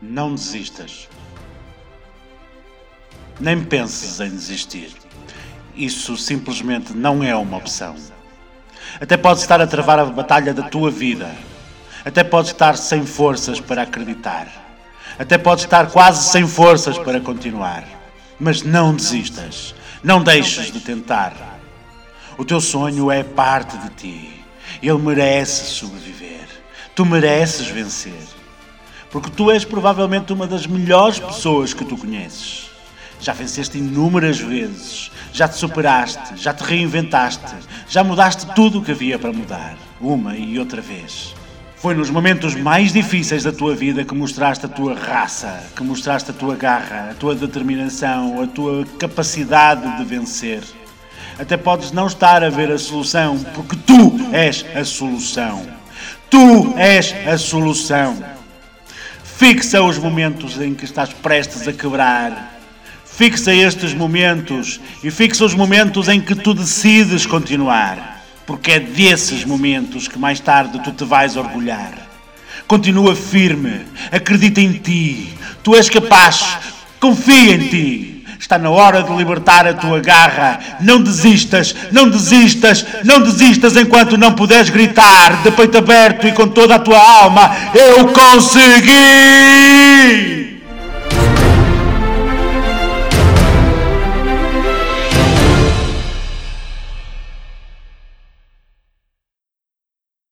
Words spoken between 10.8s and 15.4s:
vida. Até podes estar sem forças para acreditar. Até